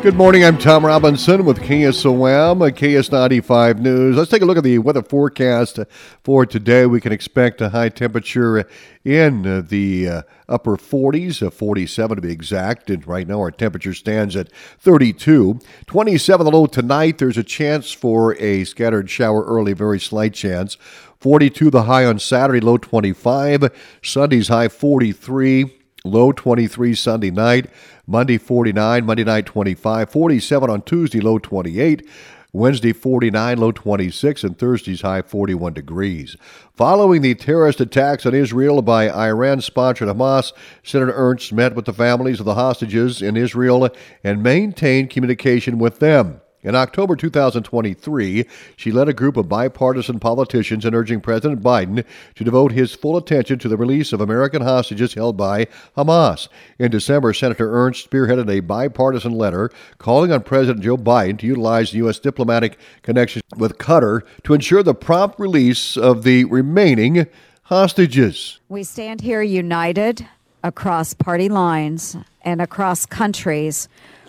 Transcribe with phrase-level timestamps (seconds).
[0.00, 0.44] Good morning.
[0.44, 4.16] I'm Tom Robinson with KSOM, KS95 News.
[4.16, 5.80] Let's take a look at the weather forecast
[6.22, 6.86] for today.
[6.86, 8.64] We can expect a high temperature
[9.04, 12.90] in the uh, upper 40s, uh, 47 to be exact.
[12.90, 15.58] And right now our temperature stands at 32.
[15.88, 17.18] 27 the low tonight.
[17.18, 20.76] There's a chance for a scattered shower early, very slight chance.
[21.18, 23.98] 42 the high on Saturday, low 25.
[24.00, 25.77] Sunday's high 43.
[26.08, 27.66] Low 23 Sunday night,
[28.06, 32.08] Monday 49, Monday night 25, 47 on Tuesday, low 28.
[32.50, 36.34] Wednesday 49, low 26, and Thursday's high 41 degrees.
[36.74, 41.92] Following the terrorist attacks on Israel by Iran sponsored Hamas, Senator Ernst met with the
[41.92, 43.90] families of the hostages in Israel
[44.24, 46.40] and maintained communication with them.
[46.64, 48.44] In October 2023,
[48.76, 53.16] she led a group of bipartisan politicians in urging President Biden to devote his full
[53.16, 56.48] attention to the release of American hostages held by Hamas.
[56.80, 61.94] In December, Senator Ernst spearheaded a bipartisan letter calling on President Joe Biden to utilize
[61.94, 62.18] U.S.
[62.18, 67.28] diplomatic connections with Qatar to ensure the prompt release of the remaining
[67.62, 68.58] hostages.
[68.68, 70.26] We stand here united
[70.64, 73.88] across party lines and across countries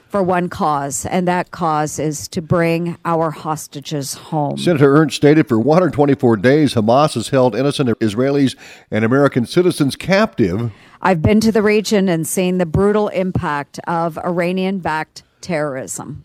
[0.10, 4.58] for one cause, and that cause is to bring our hostages home.
[4.58, 8.56] Senator Ernst stated for 124 days, Hamas has held innocent Israelis
[8.90, 10.72] and American citizens captive.
[11.02, 16.24] I've been to the region and seen the brutal impact of Iranian backed terrorism.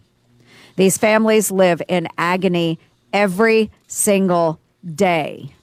[0.76, 2.78] These families live in agony
[3.12, 4.58] every single
[4.94, 5.54] day.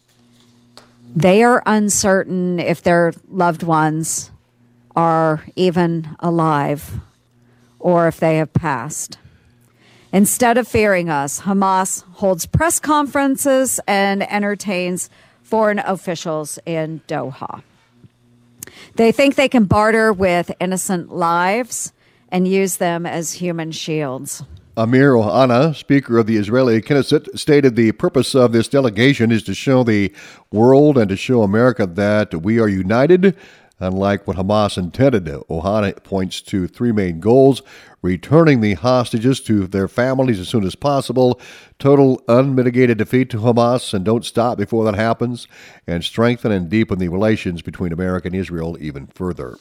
[1.13, 4.31] They are uncertain if their loved ones
[4.95, 7.01] are even alive
[7.81, 9.17] or if they have passed.
[10.13, 15.09] Instead of fearing us, Hamas holds press conferences and entertains
[15.41, 17.63] foreign officials in Doha.
[18.95, 21.93] They think they can barter with innocent lives
[22.29, 24.43] and use them as human shields.
[24.77, 29.53] Amir Ohana, Speaker of the Israeli Knesset, stated the purpose of this delegation is to
[29.53, 30.13] show the
[30.51, 33.35] world and to show America that we are united
[33.81, 37.63] Unlike what Hamas intended, Ohana points to three main goals
[38.03, 41.41] returning the hostages to their families as soon as possible,
[41.79, 45.47] total unmitigated defeat to Hamas, and don't stop before that happens,
[45.87, 49.57] and strengthen and deepen the relations between America and Israel even further.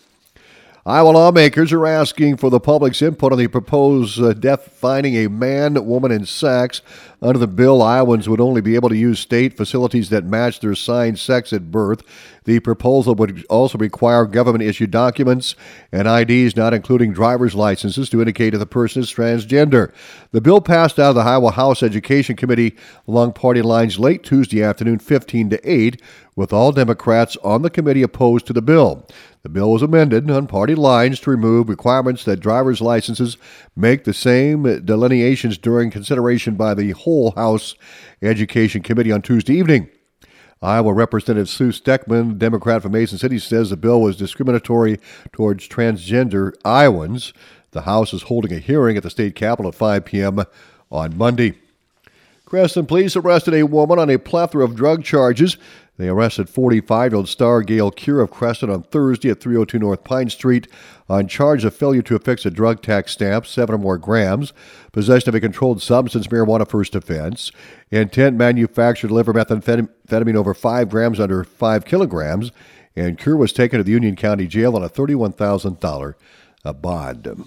[0.86, 5.82] Iowa lawmakers are asking for the public's input on the proposed uh, defining a man,
[5.86, 6.80] woman, and sex.
[7.22, 10.72] Under the bill, Iowans would only be able to use state facilities that match their
[10.72, 12.02] assigned sex at birth.
[12.44, 15.54] The proposal would also require government issued documents
[15.92, 19.92] and IDs, not including driver's licenses, to indicate if the person is transgender.
[20.32, 22.76] The bill passed out of the Iowa House Education Committee
[23.06, 26.00] along party lines late Tuesday afternoon, 15 to 8,
[26.36, 29.06] with all Democrats on the committee opposed to the bill.
[29.42, 33.36] The bill was amended on party lines to remove requirements that driver's licenses
[33.74, 37.74] make the same delineations during consideration by the whole House
[38.22, 39.88] Education Committee on Tuesday evening.
[40.62, 44.98] Iowa Representative Sue Steckman, Democrat from Mason City, says the bill was discriminatory
[45.32, 47.32] towards transgender Iowans.
[47.72, 50.44] The House is holding a hearing at the state capitol at 5 p.m.
[50.90, 51.54] on Monday.
[52.44, 55.56] Creston police arrested a woman on a plethora of drug charges.
[56.00, 60.02] They arrested 45 year old star Gail Cure of Creston on Thursday at 302 North
[60.02, 60.66] Pine Street
[61.10, 64.54] on charge of failure to affix a drug tax stamp, seven or more grams,
[64.92, 67.52] possession of a controlled substance, marijuana first offense,
[67.90, 72.50] intent manufacture deliver methamphetamine over five grams under five kilograms,
[72.96, 76.14] and Cure was taken to the Union County Jail on a $31,000
[76.64, 77.46] uh, bond.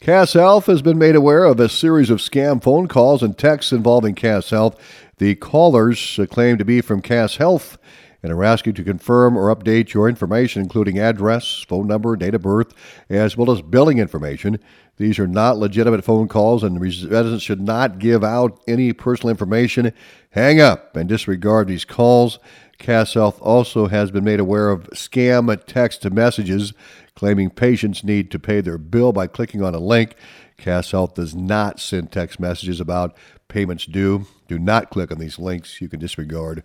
[0.00, 3.72] Cass Health has been made aware of a series of scam phone calls and texts
[3.72, 4.78] involving Cass Health
[5.18, 7.78] the callers uh, claim to be from Cass Health
[8.22, 12.42] and are asking to confirm or update your information, including address, phone number, date of
[12.42, 12.74] birth,
[13.08, 14.58] as well as billing information.
[14.98, 19.92] These are not legitimate phone calls, and residents should not give out any personal information.
[20.30, 22.38] Hang up and disregard these calls.
[22.78, 26.72] Cass Health also has been made aware of scam text messages
[27.16, 30.14] claiming patients need to pay their bill by clicking on a link.
[30.58, 33.16] Cass Health does not send text messages about
[33.48, 34.26] payments due.
[34.48, 35.80] Do not click on these links.
[35.80, 36.62] You can disregard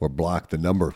[0.00, 0.94] or block the number.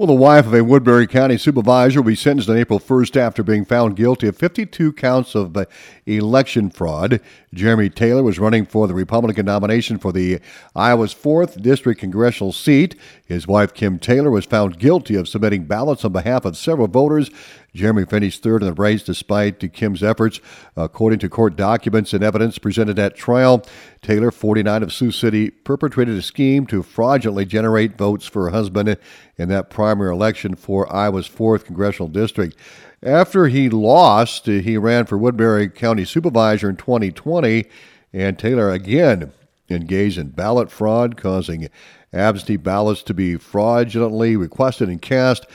[0.00, 3.42] Well, the wife of a Woodbury County supervisor will be sentenced on April 1st after
[3.42, 5.66] being found guilty of 52 counts of uh,
[6.06, 7.20] election fraud.
[7.52, 10.40] Jeremy Taylor was running for the Republican nomination for the
[10.74, 12.98] Iowa's 4th District congressional seat.
[13.26, 17.30] His wife, Kim Taylor, was found guilty of submitting ballots on behalf of several voters.
[17.74, 20.40] Jeremy finished third in the race despite Kim's efforts.
[20.76, 23.64] According to court documents and evidence presented at trial,
[24.02, 28.96] Taylor, 49 of Sioux City, perpetrated a scheme to fraudulently generate votes for her husband
[29.36, 32.56] in that primary election for Iowa's 4th Congressional District.
[33.02, 37.64] After he lost, he ran for Woodbury County Supervisor in 2020,
[38.12, 39.32] and Taylor again
[39.70, 41.68] engaged in ballot fraud, causing
[42.12, 45.46] absentee ballots to be fraudulently requested and cast.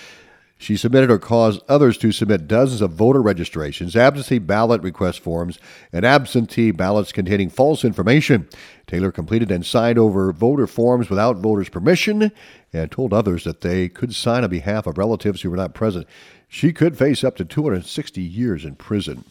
[0.58, 5.60] She submitted or caused others to submit dozens of voter registrations, absentee ballot request forms,
[5.92, 8.48] and absentee ballots containing false information.
[8.88, 12.32] Taylor completed and signed over voter forms without voters' permission
[12.72, 16.08] and told others that they could sign on behalf of relatives who were not present.
[16.48, 19.26] She could face up to 260 years in prison.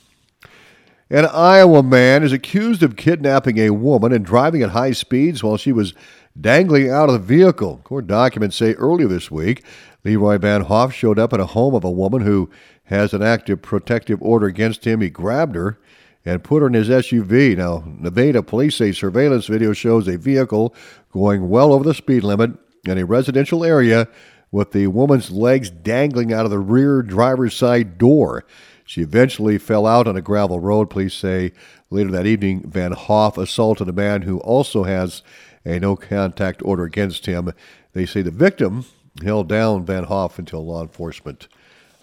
[1.10, 5.56] An Iowa man is accused of kidnapping a woman and driving at high speeds while
[5.56, 5.94] she was
[6.40, 7.80] dangling out of the vehicle.
[7.84, 9.64] Court documents say earlier this week,
[10.04, 12.50] Leroy Van Hoff showed up at a home of a woman who
[12.84, 15.00] has an active protective order against him.
[15.00, 15.78] He grabbed her
[16.24, 17.56] and put her in his SUV.
[17.56, 20.74] Now, Nevada police say surveillance video shows a vehicle
[21.12, 22.52] going well over the speed limit
[22.86, 24.08] in a residential area
[24.50, 28.44] with the woman's legs dangling out of the rear driver's side door.
[28.84, 30.90] She eventually fell out on a gravel road.
[30.90, 31.52] Police say
[31.90, 35.22] later that evening, Van Hoff assaulted a man who also has
[35.64, 37.52] a no contact order against him.
[37.92, 38.84] They say the victim
[39.22, 41.48] held down Van Hoff until law enforcement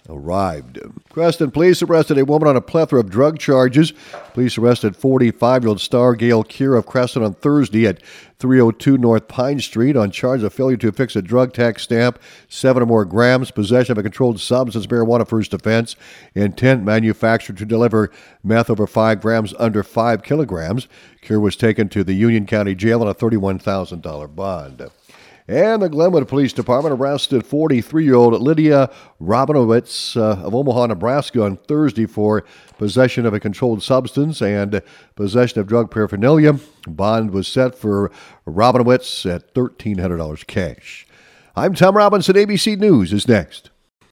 [0.09, 0.79] arrived.
[1.09, 3.93] Creston police arrested a woman on a plethora of drug charges.
[4.33, 8.01] Police arrested 45 year old Star Gail Kier of Creston on Thursday at
[8.39, 12.17] 302 North Pine Street on charge of failure to affix a drug tax stamp,
[12.49, 15.95] seven or more grams, possession of a controlled substance, marijuana first offense,
[16.33, 18.11] intent manufactured to deliver
[18.43, 20.87] meth over five grams under five kilograms.
[21.21, 24.89] Kier was taken to the Union County Jail on a $31,000 bond.
[25.51, 28.89] And the Glenwood Police Department arrested 43 year old Lydia
[29.21, 32.45] Robinowitz uh, of Omaha, Nebraska on Thursday for
[32.77, 34.81] possession of a controlled substance and
[35.15, 36.57] possession of drug paraphernalia.
[36.87, 38.13] Bond was set for
[38.47, 41.05] Robinowitz at $1,300 cash.
[41.53, 42.37] I'm Tom Robinson.
[42.37, 43.71] ABC News is next.